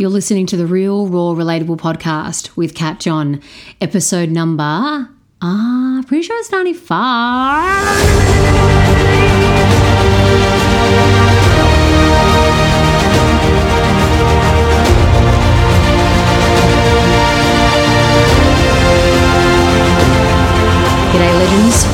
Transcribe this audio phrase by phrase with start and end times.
[0.00, 3.42] You're listening to the Real Raw Relatable podcast with Kat John,
[3.80, 8.77] episode number, ah, uh, pretty sure it's 95.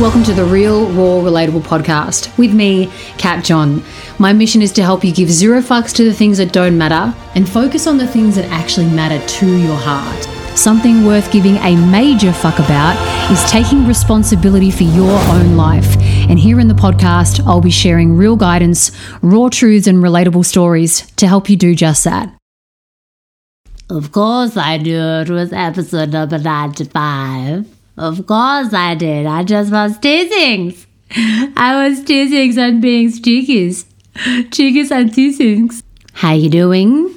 [0.00, 3.82] Welcome to the Real, Raw, Relatable podcast with me, Kat John.
[4.18, 7.16] My mission is to help you give zero fucks to the things that don't matter
[7.34, 10.24] and focus on the things that actually matter to your heart.
[10.58, 12.96] Something worth giving a major fuck about
[13.30, 15.96] is taking responsibility for your own life.
[16.28, 18.90] And here in the podcast, I'll be sharing real guidance,
[19.22, 22.34] raw truths, and relatable stories to help you do just that.
[23.90, 27.66] Of course, I knew it was episode number 95.
[27.96, 29.26] Of course I did.
[29.26, 30.74] I just was teasing.
[31.56, 33.84] I was teasing and being cheekies.
[34.14, 35.70] Cheekies and teasing.
[36.12, 37.14] How you doing?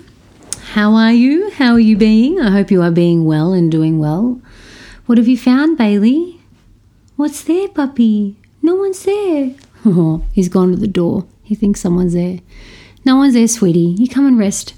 [0.73, 1.50] How are you?
[1.52, 2.40] How are you being?
[2.40, 4.40] I hope you are being well and doing well.
[5.08, 6.39] What have you found, Bailey?
[7.16, 8.36] What's there, puppy?
[8.61, 9.55] No one's there.
[9.86, 11.25] Oh, he's gone to the door.
[11.42, 12.39] He thinks someone's there.
[13.05, 13.95] No one's there, sweetie.
[13.98, 14.73] You come and rest.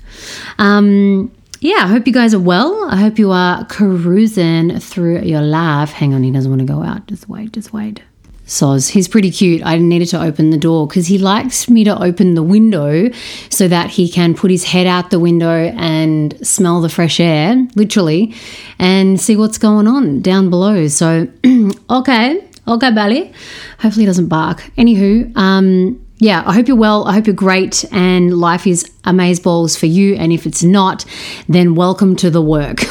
[0.58, 2.88] Um, yeah, I hope you guys are well.
[2.89, 5.91] I hope you are carousing through your life.
[5.91, 7.07] Hang on, he doesn't want to go out.
[7.07, 8.02] Just wait, just wait.
[8.45, 9.61] Soz, he's pretty cute.
[9.63, 13.11] I needed to open the door because he likes me to open the window
[13.49, 17.55] so that he can put his head out the window and smell the fresh air,
[17.75, 18.33] literally,
[18.80, 20.87] and see what's going on down below.
[20.87, 21.27] So,
[21.91, 23.31] okay, okay, Bally.
[23.80, 24.61] Hopefully, he doesn't bark.
[24.77, 27.08] Anywho, um, yeah, I hope you're well.
[27.08, 30.16] I hope you're great and life is amazeballs for you.
[30.16, 31.06] And if it's not,
[31.48, 32.80] then welcome to the work.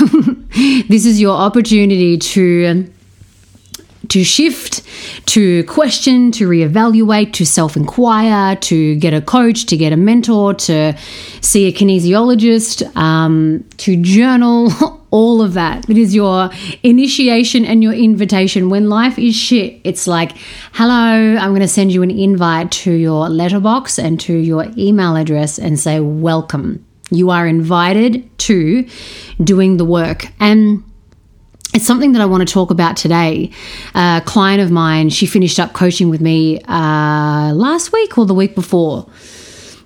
[0.88, 2.90] this is your opportunity to
[4.08, 4.82] to shift,
[5.26, 10.54] to question, to reevaluate, to self inquire, to get a coach, to get a mentor,
[10.54, 10.96] to
[11.42, 14.70] see a kinesiologist, um, to journal,
[15.10, 15.88] all of that.
[15.88, 16.50] It is your
[16.82, 18.68] initiation and your invitation.
[18.68, 20.32] When life is shit, it's like,
[20.72, 25.16] hello, I'm going to send you an invite to your letterbox and to your email
[25.16, 26.84] address and say, welcome.
[27.10, 28.86] You are invited to
[29.42, 30.26] doing the work.
[30.40, 30.84] And
[31.74, 33.50] it's something that I want to talk about today.
[33.94, 38.34] A client of mine, she finished up coaching with me uh, last week or the
[38.34, 39.08] week before.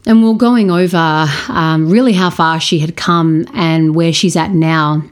[0.06, 4.36] And we are going over um, really how far she had come and where she's
[4.36, 5.02] at now.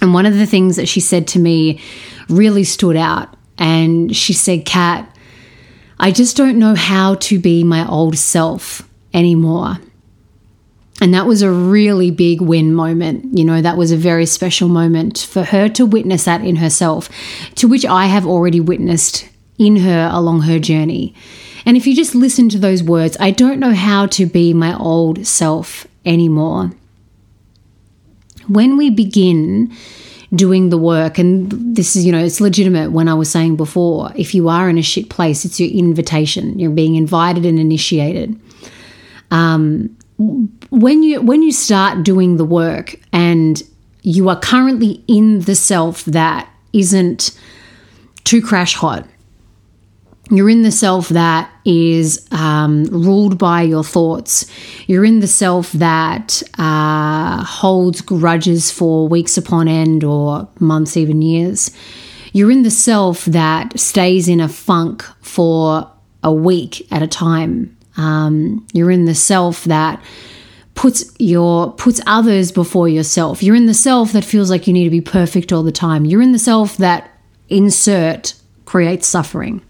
[0.00, 1.80] And one of the things that she said to me
[2.28, 3.36] really stood out.
[3.58, 5.14] And she said, Kat,
[5.98, 9.76] I just don't know how to be my old self anymore.
[11.02, 13.36] And that was a really big win moment.
[13.36, 17.08] You know, that was a very special moment for her to witness that in herself,
[17.56, 19.28] to which I have already witnessed
[19.58, 21.14] in her along her journey.
[21.66, 24.76] And if you just listen to those words, I don't know how to be my
[24.76, 26.72] old self anymore.
[28.48, 29.72] When we begin
[30.34, 34.12] doing the work, and this is, you know, it's legitimate when I was saying before,
[34.14, 36.58] if you are in a shit place, it's your invitation.
[36.58, 38.40] You're being invited and initiated.
[39.30, 39.96] Um,
[40.70, 43.62] when you when you start doing the work and
[44.02, 47.38] you are currently in the self that isn't
[48.24, 49.06] too crash hot
[50.30, 54.50] you're in the self that is um, ruled by your thoughts.
[54.86, 61.20] You're in the self that uh, holds grudges for weeks upon end or months, even
[61.20, 61.70] years.
[62.32, 65.90] You're in the self that stays in a funk for
[66.22, 67.76] a week at a time.
[67.96, 70.00] Um, you're in the self that
[70.74, 73.42] puts your puts others before yourself.
[73.42, 76.04] You're in the self that feels like you need to be perfect all the time.
[76.04, 77.10] You're in the self that
[77.48, 79.60] insert creates suffering.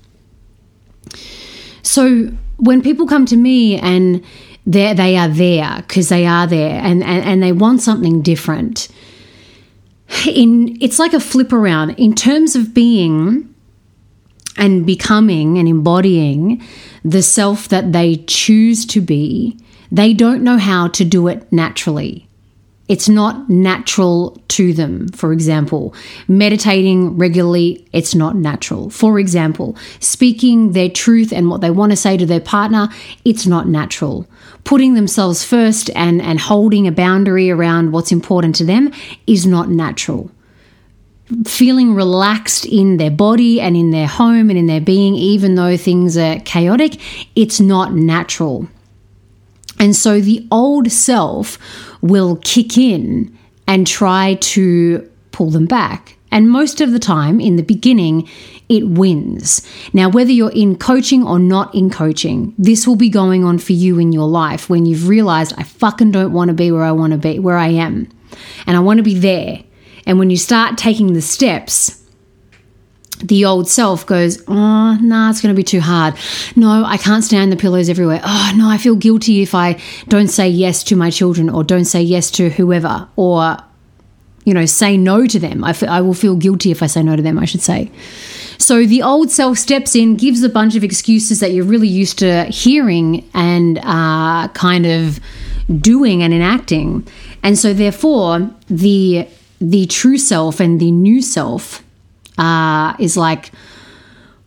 [1.83, 4.25] So when people come to me and
[4.67, 8.89] they they are there because they are there and, and and they want something different.
[10.27, 13.53] In it's like a flip around in terms of being
[14.57, 16.63] and becoming and embodying
[17.05, 19.59] the self that they choose to be,
[19.91, 22.29] they don't know how to do it naturally.
[22.91, 25.07] It's not natural to them.
[25.11, 25.95] For example,
[26.27, 28.91] meditating regularly, it's not natural.
[28.91, 32.89] For example, speaking their truth and what they want to say to their partner,
[33.25, 34.27] it's not natural.
[34.65, 38.91] Putting themselves first and, and holding a boundary around what's important to them
[39.25, 40.29] is not natural.
[41.47, 45.77] Feeling relaxed in their body and in their home and in their being, even though
[45.77, 47.01] things are chaotic,
[47.37, 48.67] it's not natural.
[49.79, 51.57] And so the old self
[52.03, 53.37] will kick in
[53.67, 58.29] and try to pull them back And most of the time, in the beginning,
[58.69, 59.67] it wins.
[59.93, 63.73] Now, whether you're in coaching or not in coaching, this will be going on for
[63.73, 66.93] you in your life when you've realized, I fucking don't want to be where I
[66.93, 68.09] want to be, where I am.
[68.67, 69.65] And I want to be there.
[70.07, 72.00] And when you start taking the steps,
[73.23, 76.15] the old self goes, Oh, nah, it's going to be too hard.
[76.57, 78.21] No, I can't stand the pillows everywhere.
[78.25, 81.85] Oh, no, I feel guilty if I don't say yes to my children or don't
[81.85, 83.57] say yes to whoever or,
[84.45, 85.65] you know, say no to them.
[85.65, 87.91] I, f- I will feel guilty if I say no to them, I should say.
[88.59, 92.19] So the old self steps in, gives a bunch of excuses that you're really used
[92.19, 95.19] to hearing and uh, kind of
[95.81, 97.07] doing and enacting.
[97.43, 99.27] And so, therefore, the
[99.61, 101.83] the true self and the new self
[102.41, 103.53] uh, is like,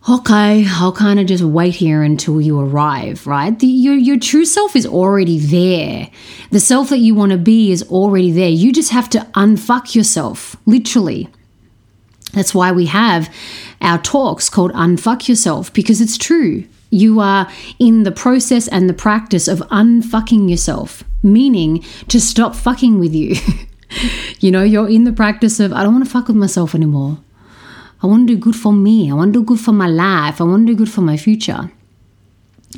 [0.08, 3.58] okay, I'll kind of just wait here until you arrive, right?
[3.58, 6.10] The, your, your true self is already there.
[6.50, 8.48] The self that you want to be is already there.
[8.48, 11.28] You just have to unfuck yourself, literally.
[12.32, 13.32] That's why we have
[13.80, 16.64] our talks called Unfuck Yourself, because it's true.
[16.90, 17.48] You are
[17.78, 23.36] in the process and the practice of unfucking yourself, meaning to stop fucking with you.
[24.40, 27.18] you know, you're in the practice of, I don't want to fuck with myself anymore.
[28.04, 29.10] I want to do good for me.
[29.10, 30.38] I want to do good for my life.
[30.38, 31.70] I want to do good for my future.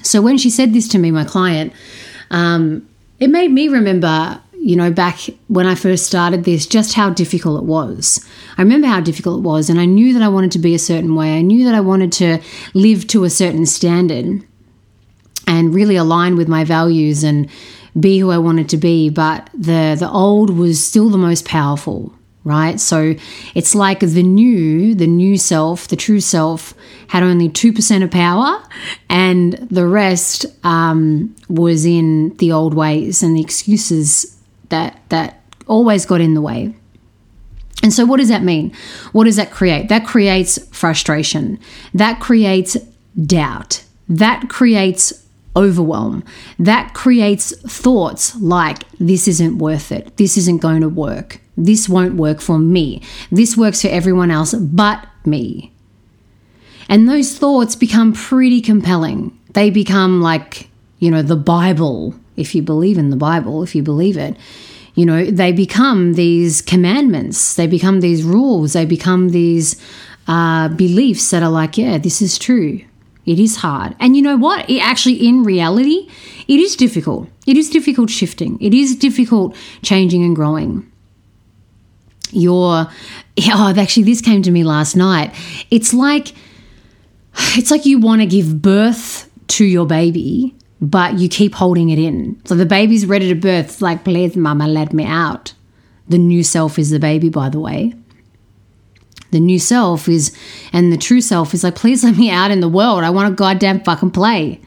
[0.04, 1.72] So when she said this to me, my client,
[2.30, 2.88] um,
[3.18, 5.18] it made me remember, you know, back
[5.48, 8.24] when I first started this, just how difficult it was.
[8.56, 10.78] I remember how difficult it was, and I knew that I wanted to be a
[10.78, 11.36] certain way.
[11.36, 12.40] I knew that I wanted to
[12.74, 14.44] live to a certain standard
[15.48, 17.50] and really align with my values and
[17.98, 19.10] be who I wanted to be.
[19.10, 22.14] But the the old was still the most powerful
[22.46, 22.78] right?
[22.78, 23.16] So
[23.56, 26.74] it's like the new, the new self, the true self
[27.08, 28.62] had only 2% of power,
[29.10, 36.06] and the rest um, was in the old ways and the excuses that, that always
[36.06, 36.72] got in the way.
[37.82, 38.72] And so, what does that mean?
[39.12, 39.88] What does that create?
[39.88, 41.58] That creates frustration.
[41.94, 42.76] That creates
[43.26, 43.84] doubt.
[44.08, 45.26] That creates
[45.56, 46.24] overwhelm.
[46.58, 50.16] That creates thoughts like, this isn't worth it.
[50.16, 51.40] This isn't going to work.
[51.56, 53.02] This won't work for me.
[53.30, 55.72] This works for everyone else but me.
[56.88, 59.36] And those thoughts become pretty compelling.
[59.54, 60.68] They become like,
[60.98, 64.36] you know, the Bible, if you believe in the Bible, if you believe it.
[64.94, 69.80] You know, they become these commandments, they become these rules, they become these
[70.26, 72.80] uh, beliefs that are like, yeah, this is true.
[73.26, 73.94] It is hard.
[73.98, 74.70] And you know what?
[74.70, 76.08] It actually, in reality,
[76.48, 77.28] it is difficult.
[77.46, 78.56] It is difficult shifting.
[78.60, 80.90] It is difficult changing and growing
[82.32, 82.86] your
[83.48, 85.34] oh actually this came to me last night.
[85.70, 86.32] It's like
[87.56, 91.98] it's like you want to give birth to your baby but you keep holding it
[91.98, 92.40] in.
[92.44, 93.66] So the baby's ready to birth.
[93.66, 95.54] It's like please mama let me out.
[96.08, 97.94] The new self is the baby by the way.
[99.32, 100.36] The new self is
[100.72, 103.04] and the true self is like please let me out in the world.
[103.04, 104.60] I want to goddamn fucking play.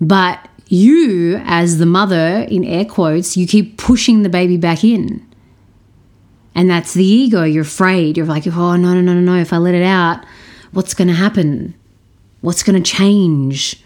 [0.00, 5.24] But you as the mother in air quotes you keep pushing the baby back in
[6.54, 7.42] and that's the ego.
[7.42, 8.16] You're afraid.
[8.16, 9.36] You're like, oh, no, no, no, no, no.
[9.36, 10.24] If I let it out,
[10.72, 11.74] what's going to happen?
[12.40, 13.82] What's going to change?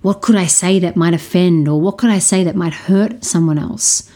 [0.00, 1.68] What could I say that might offend?
[1.68, 4.10] Or what could I say that might hurt someone else?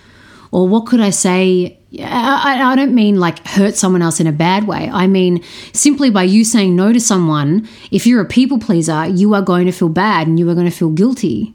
[0.51, 1.79] Or what could I say?
[2.01, 4.89] I, I don't mean like hurt someone else in a bad way.
[4.93, 5.43] I mean
[5.73, 9.67] simply by you saying no to someone, if you're a people pleaser, you are going
[9.67, 11.55] to feel bad and you are going to feel guilty,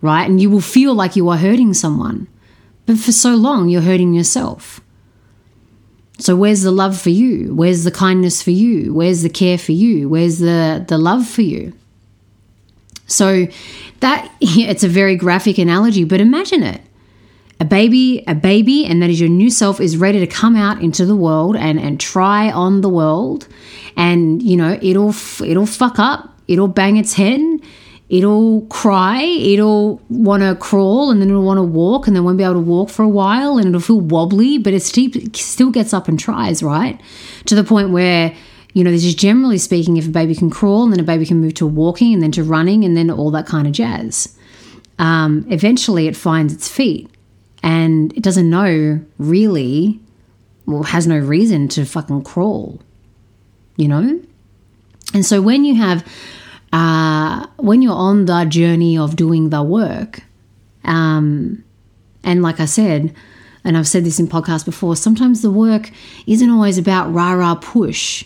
[0.00, 0.28] right?
[0.28, 2.26] And you will feel like you are hurting someone.
[2.86, 4.80] But for so long, you're hurting yourself.
[6.20, 7.54] So where's the love for you?
[7.54, 8.92] Where's the kindness for you?
[8.92, 10.08] Where's the care for you?
[10.08, 11.72] Where's the the love for you?
[13.06, 13.48] So
[14.00, 16.82] that it's a very graphic analogy, but imagine it.
[17.58, 20.80] A baby, a baby, and that is your new self is ready to come out
[20.80, 23.48] into the world and and try on the world,
[23.96, 27.40] and you know it'll it'll fuck up, it'll bang its head,
[28.10, 32.36] it'll cry, it'll want to crawl, and then it'll want to walk, and then won't
[32.36, 35.94] be able to walk for a while, and it'll feel wobbly, but it still gets
[35.94, 37.00] up and tries, right?
[37.46, 38.34] To the point where,
[38.74, 41.24] you know, this is generally speaking, if a baby can crawl, and then a baby
[41.24, 44.36] can move to walking, and then to running, and then all that kind of jazz.
[44.98, 47.08] Um, eventually, it finds its feet,
[47.62, 50.00] and it doesn't know really,
[50.66, 52.80] well, has no reason to fucking crawl,
[53.76, 54.20] you know?
[55.14, 56.04] And so when you have
[56.72, 60.22] uh, when you're on the journey of doing the work,
[60.84, 61.64] um,
[62.22, 63.14] and like I said,
[63.64, 65.90] and I've said this in podcasts before, sometimes the work
[66.26, 68.24] isn't always about rah rah push.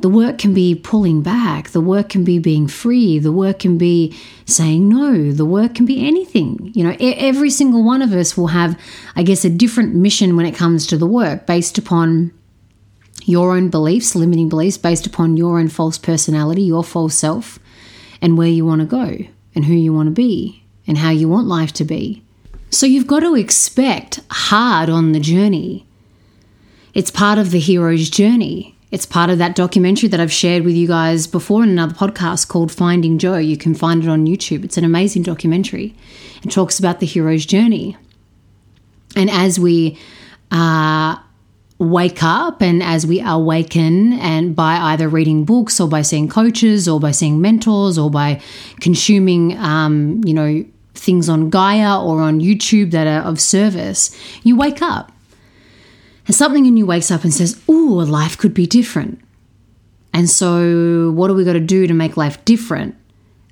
[0.00, 1.70] The work can be pulling back.
[1.70, 3.18] The work can be being free.
[3.18, 5.32] The work can be saying no.
[5.32, 6.72] The work can be anything.
[6.74, 8.78] You know, every single one of us will have,
[9.16, 12.32] I guess, a different mission when it comes to the work based upon
[13.24, 17.58] your own beliefs, limiting beliefs based upon your own false personality, your false self,
[18.20, 19.18] and where you want to go,
[19.54, 22.22] and who you want to be, and how you want life to be.
[22.70, 25.86] So you've got to expect hard on the journey.
[26.92, 28.76] It's part of the hero's journey.
[28.90, 32.46] It's part of that documentary that I've shared with you guys before in another podcast
[32.46, 33.38] called Finding Joe.
[33.38, 34.64] You can find it on YouTube.
[34.64, 35.96] It's an amazing documentary.
[36.44, 37.96] It talks about the hero's journey.
[39.16, 39.98] And as we
[40.52, 41.16] uh,
[41.78, 46.88] wake up and as we awaken and by either reading books or by seeing coaches
[46.88, 48.40] or by seeing mentors or by
[48.80, 50.64] consuming um, you know
[50.94, 55.10] things on gaia or on youtube that are of service you wake up.
[56.26, 59.20] And something in you wakes up and says oh life could be different.
[60.14, 62.94] And so what do we got to do to make life different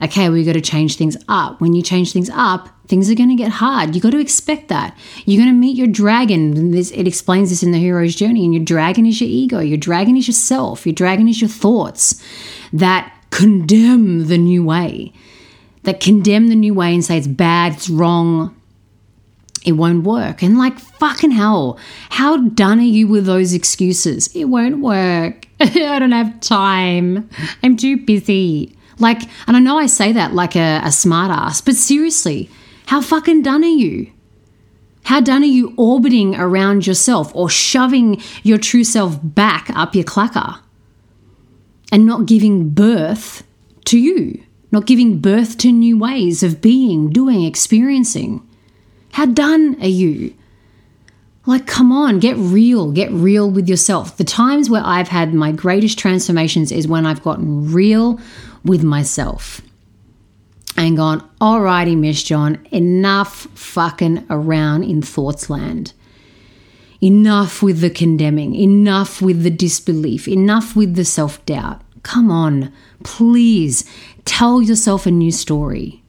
[0.02, 1.60] okay, we got to change things up.
[1.60, 3.94] When you change things up, things are going to get hard.
[3.94, 4.96] You got to expect that.
[5.24, 6.72] You're going to meet your dragon.
[6.72, 8.44] This, it explains this in the hero's journey.
[8.44, 9.60] And your dragon is your ego.
[9.60, 10.84] Your dragon is yourself.
[10.84, 12.22] Your dragon is your thoughts
[12.72, 15.12] that condemn the new way,
[15.84, 18.54] that condemn the new way and say it's bad, it's wrong,
[19.64, 20.42] it won't work.
[20.42, 21.78] And like fucking hell,
[22.10, 24.28] how done are you with those excuses?
[24.34, 25.46] It won't work.
[25.60, 27.30] I don't have time.
[27.62, 28.76] I'm too busy.
[29.02, 32.48] Like, and I know I say that like a, a smartass, but seriously,
[32.86, 34.12] how fucking done are you?
[35.04, 40.04] How done are you orbiting around yourself or shoving your true self back up your
[40.04, 40.60] clacker
[41.90, 43.42] and not giving birth
[43.86, 44.40] to you,
[44.70, 48.40] not giving birth to new ways of being, doing, experiencing?
[49.14, 50.32] How done are you?
[51.44, 54.16] Like, come on, get real, get real with yourself.
[54.16, 58.20] The times where I've had my greatest transformations is when I've gotten real
[58.64, 59.60] with myself
[60.76, 65.92] and gone, alrighty, Miss John, enough fucking around in thoughts land.
[67.00, 71.82] Enough with the condemning, enough with the disbelief, enough with the self doubt.
[72.02, 73.84] Come on, please
[74.24, 76.02] tell yourself a new story.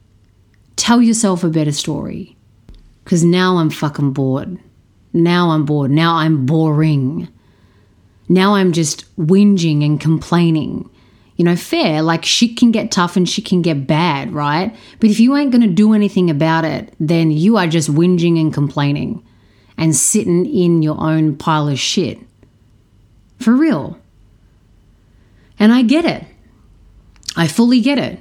[0.76, 2.36] Tell yourself a better story.
[3.02, 4.58] Because now I'm fucking bored.
[5.12, 5.90] Now I'm bored.
[5.90, 7.28] Now I'm boring.
[8.28, 10.88] Now I'm just whinging and complaining
[11.36, 12.02] you know, fair.
[12.02, 14.74] Like shit can get tough and shit can get bad, right?
[15.00, 18.40] But if you ain't going to do anything about it, then you are just whinging
[18.40, 19.24] and complaining
[19.76, 22.18] and sitting in your own pile of shit.
[23.40, 23.98] For real.
[25.58, 26.24] And I get it.
[27.36, 28.20] I fully get it.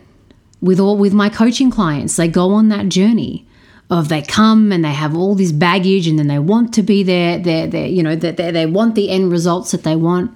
[0.61, 3.45] With all with my coaching clients, they go on that journey
[3.89, 7.03] of they come and they have all this baggage and then they want to be
[7.03, 10.35] there, they they you know, that they, they want the end results that they want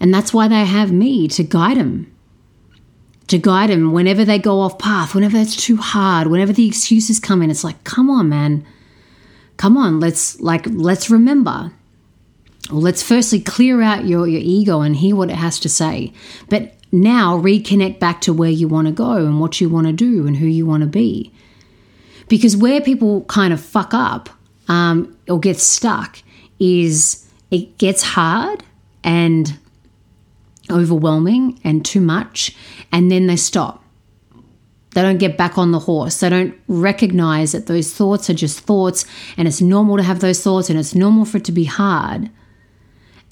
[0.00, 2.12] and that's why they have me to guide them.
[3.28, 7.18] To guide them whenever they go off path, whenever it's too hard, whenever the excuses
[7.18, 8.64] come in, it's like, come on, man.
[9.56, 11.72] Come on, let's like let's remember.
[12.70, 16.12] Well, let's firstly clear out your, your ego and hear what it has to say.
[16.48, 19.92] But now reconnect back to where you want to go and what you want to
[19.92, 21.32] do and who you want to be.
[22.28, 24.28] Because where people kind of fuck up
[24.68, 26.18] um, or get stuck
[26.58, 28.64] is it gets hard
[29.04, 29.58] and
[30.70, 32.56] overwhelming and too much,
[32.92, 33.82] and then they stop.
[34.96, 36.20] They don't get back on the horse.
[36.20, 39.04] They don't recognize that those thoughts are just thoughts
[39.36, 42.30] and it's normal to have those thoughts and it's normal for it to be hard.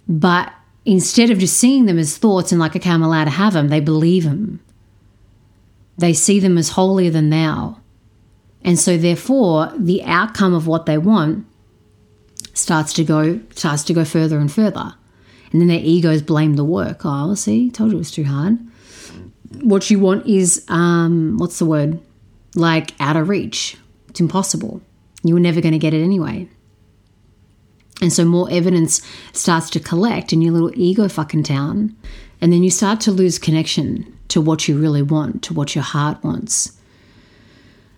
[0.07, 0.53] But
[0.85, 3.69] instead of just seeing them as thoughts and like, okay, I'm allowed to have them,
[3.69, 4.61] they believe them.
[5.97, 7.81] They see them as holier than thou.
[8.63, 11.47] And so therefore the outcome of what they want
[12.53, 14.97] starts to go starts to go further and further.
[15.55, 17.03] And then their egos blame the work.
[17.05, 18.59] Oh, see, told you it was too hard.
[19.63, 22.01] What you want is, um, what's the word?
[22.57, 23.77] Like out of reach.
[24.09, 24.83] It's impossible.
[25.23, 26.49] You were never going to get it anyway.
[28.03, 29.01] And so more evidence
[29.33, 31.95] starts to collect in your little ego fucking town.
[32.41, 35.85] And then you start to lose connection to what you really want, to what your
[35.85, 36.77] heart wants.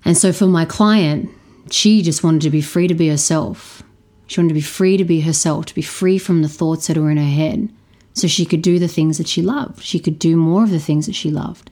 [0.04, 1.30] And so for my client,
[1.70, 3.82] she just wanted to be free to be herself.
[4.26, 6.96] She wanted to be free to be herself, to be free from the thoughts that
[6.96, 7.68] were in her head,
[8.12, 9.82] so she could do the things that she loved.
[9.82, 11.70] She could do more of the things that she loved.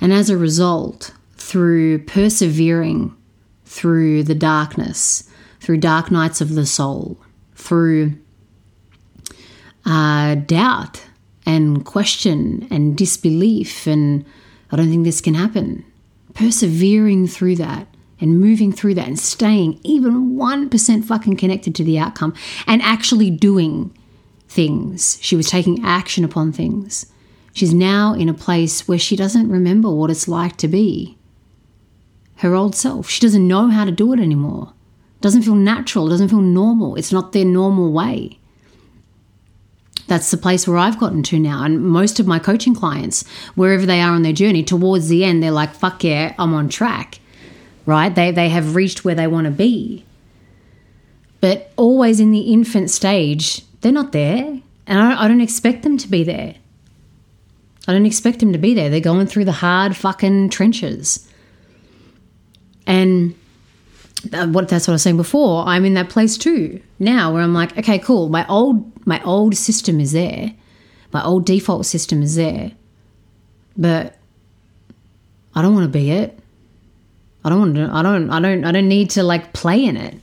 [0.00, 3.16] And as a result, through persevering
[3.66, 5.28] through the darkness,
[5.60, 7.18] through dark nights of the soul,
[7.54, 8.12] through
[9.84, 11.04] uh, doubt
[11.44, 14.24] and question and disbelief, and
[14.70, 15.84] I don't think this can happen.
[16.34, 17.86] Persevering through that,
[18.20, 22.34] and moving through that and staying even 1% fucking connected to the outcome
[22.66, 23.96] and actually doing
[24.48, 25.18] things.
[25.20, 27.06] She was taking action upon things.
[27.52, 31.16] She's now in a place where she doesn't remember what it's like to be
[32.36, 33.08] her old self.
[33.08, 34.72] She doesn't know how to do it anymore.
[35.20, 36.96] Doesn't feel natural, doesn't feel normal.
[36.96, 38.38] It's not their normal way.
[40.06, 41.64] That's the place where I've gotten to now.
[41.64, 45.42] And most of my coaching clients, wherever they are on their journey, towards the end,
[45.42, 47.18] they're like, fuck yeah, I'm on track,
[47.86, 48.14] right?
[48.14, 50.04] They, they have reached where they want to be.
[51.40, 54.60] But always in the infant stage, they're not there.
[54.86, 56.54] And I don't, I don't expect them to be there.
[57.88, 58.90] I don't expect them to be there.
[58.90, 61.28] They're going through the hard fucking trenches.
[62.86, 63.34] And
[64.32, 65.64] uh, what that's what I was saying before.
[65.66, 68.28] I'm in that place too now, where I'm like, okay, cool.
[68.28, 70.52] My old my old system is there,
[71.12, 72.72] my old default system is there,
[73.76, 74.16] but
[75.54, 76.35] I don't want to be it.
[77.46, 77.88] I don't want to.
[77.92, 78.28] I don't.
[78.28, 78.64] I don't.
[78.64, 80.20] I don't need to like play in it.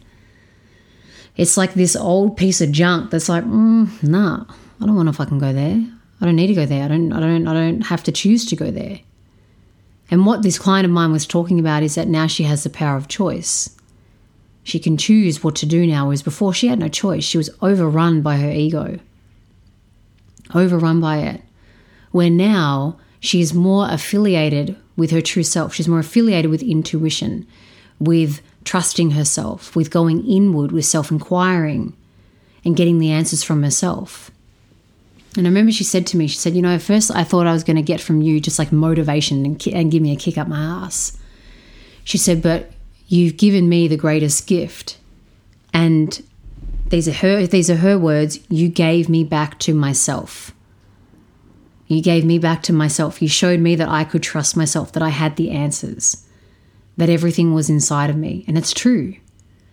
[1.37, 4.43] It's like this old piece of junk that's like, mm, nah,
[4.81, 5.87] I don't want to fucking go there.
[6.19, 6.83] I don't need to go there.
[6.83, 7.13] I don't.
[7.13, 7.47] I don't.
[7.47, 8.99] I don't have to choose to go there.
[10.11, 12.69] And what this client of mine was talking about is that now she has the
[12.69, 13.69] power of choice.
[14.63, 17.23] She can choose what to do now, whereas before she had no choice.
[17.23, 18.99] She was overrun by her ego,
[20.53, 21.41] overrun by it.
[22.11, 25.73] Where now she is more affiliated with her true self.
[25.73, 27.47] She's more affiliated with intuition,
[27.99, 31.95] with trusting herself, with going inward, with self inquiring,
[32.63, 34.31] and getting the answers from herself.
[35.35, 37.47] And I remember she said to me, she said, You know, at first I thought
[37.47, 40.15] I was going to get from you just like motivation and, and give me a
[40.15, 41.17] kick up my ass.
[42.03, 42.71] She said, But
[43.07, 44.97] You've given me the greatest gift.
[45.73, 46.23] And
[46.87, 50.52] these are her these are her words, you gave me back to myself.
[51.93, 53.21] You gave me back to myself.
[53.21, 56.25] You showed me that I could trust myself, that I had the answers,
[56.97, 58.43] that everything was inside of me.
[58.47, 59.15] And it's true.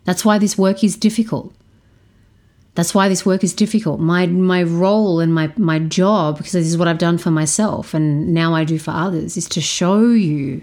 [0.05, 1.55] That's why this work is difficult.
[2.75, 4.01] That's why this work is difficult.
[4.01, 7.95] My my role and my my job, because this is what I've done for myself
[7.95, 10.63] and now I do for others, is to show you,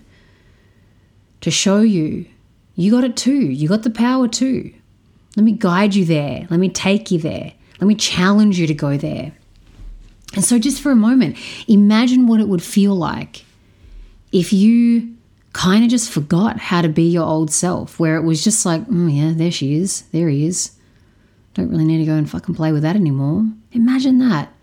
[1.42, 2.26] to show you
[2.78, 3.34] you got it too.
[3.34, 4.72] You got the power too.
[5.36, 6.48] Let me guide you there.
[6.50, 7.54] Let me take you there.
[7.82, 9.34] Let me challenge you to go there.
[10.34, 13.46] And so, just for a moment, imagine what it would feel like
[14.32, 15.16] if you
[15.54, 18.84] kind of just forgot how to be your old self, where it was just like,
[18.92, 20.04] oh, yeah, there she is.
[20.12, 20.72] There he is.
[21.54, 23.48] Don't really need to go and fucking play with that anymore.
[23.72, 24.54] Imagine that.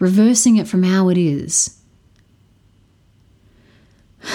[0.00, 1.80] Reversing it from how it is.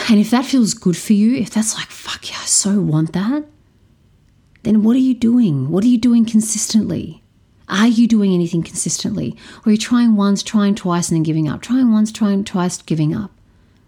[0.10, 3.12] And if that feels good for you, if that's like, fuck yeah, I so want
[3.14, 3.46] that,
[4.64, 5.70] then what are you doing?
[5.70, 7.21] What are you doing consistently?
[7.72, 9.36] Are you doing anything consistently?
[9.60, 11.62] Or are you trying once, trying twice, and then giving up?
[11.62, 13.32] Trying once, trying twice, giving up.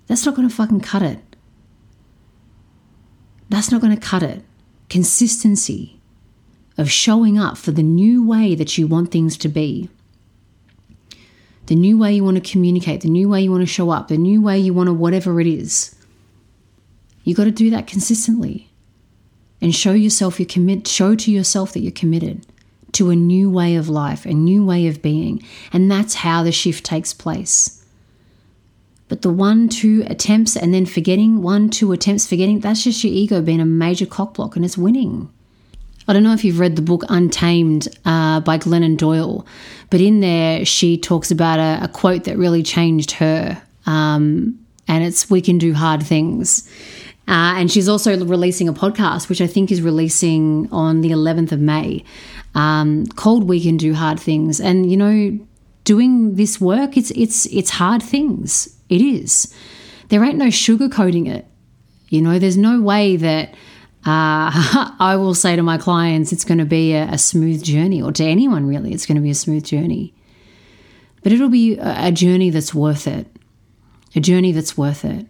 [0.08, 1.19] That's not going to fucking cut it.
[3.50, 4.43] That's not going to cut it.
[4.89, 6.00] Consistency
[6.78, 9.89] of showing up for the new way that you want things to be
[11.67, 14.08] the new way you want to communicate, the new way you want to show up,
[14.08, 15.96] the new way you want to whatever it is.
[17.24, 18.69] You got to do that consistently
[19.62, 22.46] and show yourself you commit show to yourself that you're committed
[22.93, 26.51] to a new way of life, a new way of being, and that's how the
[26.51, 27.84] shift takes place.
[29.10, 33.13] But the one, two attempts and then forgetting, one, two attempts forgetting, that's just your
[33.13, 35.29] ego being a major cockblock and it's winning.
[36.08, 39.45] I don't know if you've read the book Untamed uh, by Glennon Doyle,
[39.89, 43.62] but in there she talks about a, a quote that really changed her.
[43.86, 46.69] Um, and it's We Can Do Hard Things.
[47.27, 51.51] Uh, and she's also releasing a podcast, which I think is releasing on the 11th
[51.53, 52.03] of May,
[52.53, 54.59] um, called We Can Do Hard Things.
[54.59, 55.39] And, you know,
[55.86, 58.77] doing this work, it's, it's, it's hard things.
[58.89, 59.53] It is.
[60.09, 61.47] There ain't no sugarcoating it.
[62.09, 63.53] You know, there's no way that
[64.05, 64.51] uh,
[64.99, 68.12] I will say to my clients, it's going to be a, a, smooth journey, or
[68.12, 70.13] to anyone really, it's going to be a smooth journey.
[71.23, 73.27] But it'll be a, a journey that's worth it,
[74.15, 75.25] a journey that's worth it.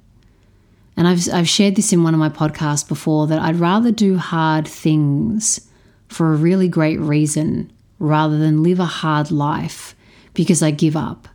[0.95, 4.17] And I've, I've shared this in one of my podcasts before that I'd rather do
[4.17, 5.69] hard things
[6.08, 9.95] for a really great reason rather than live a hard life
[10.34, 11.27] because I give up.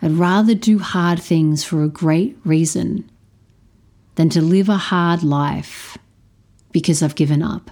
[0.00, 3.10] I'd rather do hard things for a great reason
[4.14, 5.96] than to live a hard life
[6.72, 7.70] because I've given up.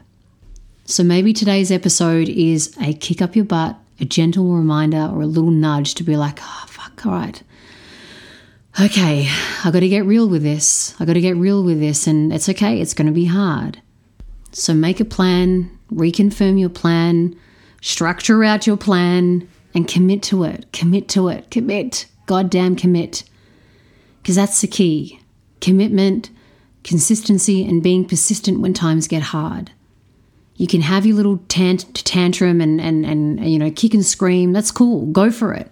[0.84, 5.26] So maybe today's episode is a kick up your butt, a gentle reminder, or a
[5.26, 7.42] little nudge to be like, oh, fuck, all right.
[8.78, 9.28] Okay,
[9.64, 10.94] I got to get real with this.
[11.00, 13.80] I got to get real with this, and it's okay, it's going to be hard.
[14.52, 17.36] So make a plan, reconfirm your plan,
[17.80, 20.66] structure out your plan, and commit to it.
[20.72, 21.50] Commit to it.
[21.50, 22.06] Commit.
[22.26, 23.24] Goddamn commit.
[24.22, 25.20] Because that's the key.
[25.60, 26.30] Commitment
[26.82, 29.70] consistency, and being persistent when times get hard.
[30.56, 34.52] You can have your little tant- tantrum and, and, and, you know, kick and scream.
[34.52, 35.06] That's cool.
[35.06, 35.70] Go for it.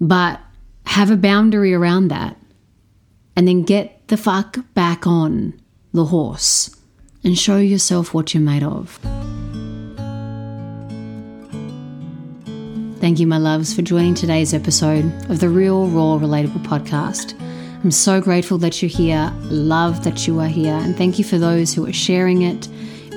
[0.00, 0.40] But
[0.86, 2.36] have a boundary around that
[3.36, 5.58] and then get the fuck back on
[5.92, 6.74] the horse
[7.24, 8.98] and show yourself what you're made of.
[13.00, 17.34] Thank you, my loves, for joining today's episode of the Real, Raw, Relatable podcast.
[17.82, 21.36] I'm so grateful that you're here, love that you are here, and thank you for
[21.36, 22.68] those who are sharing it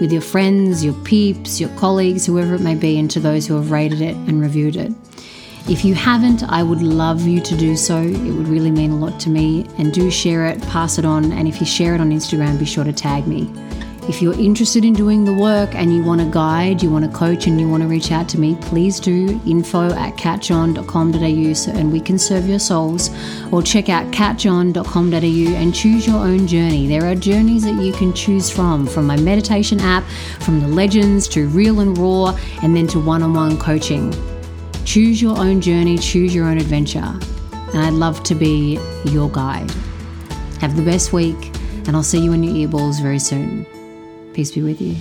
[0.01, 3.53] with your friends, your peeps, your colleagues, whoever it may be, and to those who
[3.55, 4.91] have rated it and reviewed it.
[5.67, 7.99] If you haven't, I would love you to do so.
[7.99, 9.67] It would really mean a lot to me.
[9.79, 12.65] And do share it, pass it on, and if you share it on Instagram, be
[12.65, 13.51] sure to tag me.
[14.07, 17.07] If you're interested in doing the work and you want a guide, you want a
[17.07, 21.71] coach, and you want to reach out to me, please do info at catjohn.com.au so,
[21.71, 23.09] and we can serve your souls.
[23.51, 26.85] Or check out catjohn.com.au and choose your own journey.
[26.85, 30.03] There are journeys that you can choose from, from my meditation app,
[30.41, 34.13] from the legends to real and raw, and then to one on one coaching.
[34.85, 37.19] Choose your own journey, choose your own adventure.
[37.73, 39.69] And I'd love to be your guide.
[40.61, 41.51] Have the best week,
[41.87, 43.65] and I'll see you in your earballs very soon.
[44.33, 44.95] Peace be with you.